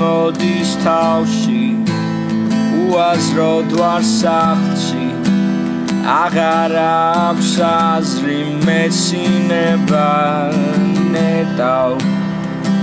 მოდის 0.00 0.70
თავში 0.84 1.64
უაზროდ 2.84 3.68
ვარ 3.80 4.02
სახლში. 4.14 5.04
აღარ 6.04 6.72
აქვს 6.84 7.52
აზრი 7.64 8.40
მეცინება 8.66 10.08
ნეტავ 11.14 12.02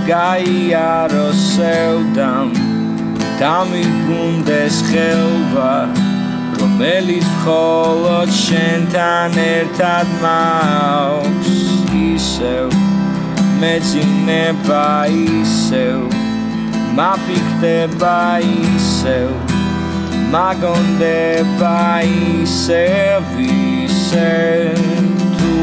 გაიარო 0.08 1.28
სევდამ 1.38 2.50
დამიგუნდეს 3.42 4.80
ხელვა 4.88 5.74
რომელიც 6.62 7.28
მხოლოდ 7.36 8.34
შენთან 8.40 9.38
ერთად 9.44 10.10
მაქვს 10.24 11.62
ისევ 12.02 12.74
მეცინება 13.62 14.84
ისევ 15.22 16.21
მაფიქდება 16.92 18.16
ისევ 18.44 19.30
მაგონდება 20.32 21.78
ისე 22.04 22.84
ვისე 23.32 24.34
თუ 25.38 25.54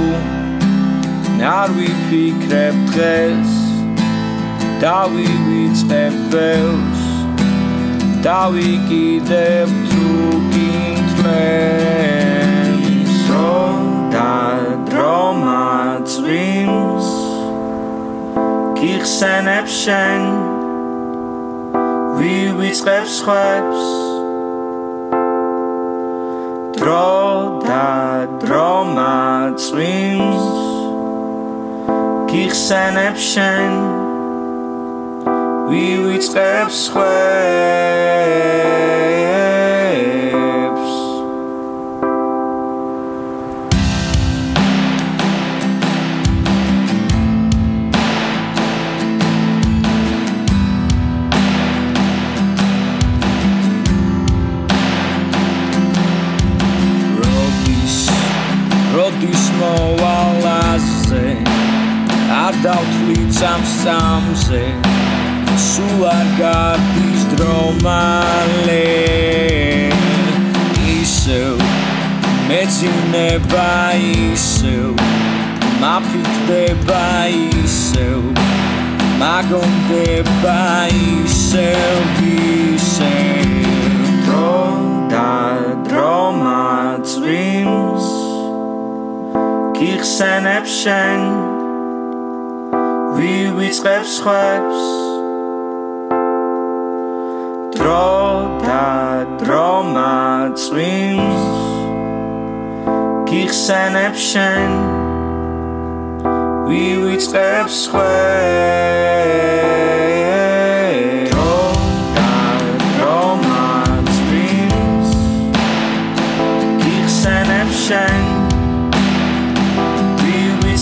არ 1.52 1.70
ვიფიქრებ 1.78 2.82
დღეს 2.90 3.54
დავივიწყებ 4.82 6.20
ბევრს 6.34 7.06
დავიკიდებ 8.26 9.70
თუ 9.94 10.10
გინდლებს 10.58 11.56
რომ 13.30 13.82
და 14.18 14.36
დრომა 14.90 15.66
წვიმს 16.10 17.10
გიხსენებ 18.82 19.68
შენ 19.82 20.24
ვივიწყებ 22.20 23.06
სხვებს 23.08 23.84
დრო 26.76 27.14
და 27.64 27.88
დრომა 28.44 29.56
წვიმს 29.56 30.50
გიხსენებ 32.32 33.16
შენ. 33.30 33.74
ვივიწყებ 35.72 36.68
სხვებს 36.84 37.59
know 59.60 59.96
all 60.00 60.48
I 60.48 60.78
say. 61.06 61.36
I 62.32 62.52
doubt 62.64 62.94
līdz 63.08 63.42
am 63.44 63.64
samzē. 63.84 64.64
Sulargā 65.60 66.62
izdraumalē. 67.04 68.84
Īsev, 70.94 71.60
mēģinē 72.48 73.28
baīsev. 73.52 75.04
Napitēba 75.84 77.04
īsev. 77.34 78.32
Magum 79.20 79.76
te 79.90 80.22
baīsev 80.46 82.16
visēm. 82.22 83.39
გიხსენებ 89.80 90.66
შენ. 90.68 91.22
ვივიწყებს 93.16 94.14
ხვებს 94.24 94.82
დრო 97.76 98.12
და 98.64 98.88
დრომა 99.40 100.18
წვიმს 100.60 101.46
გიხსენებ 103.32 104.16
შენ. 104.30 104.72
ვივიწყებს 106.68 107.78
ხვებს 107.92 109.19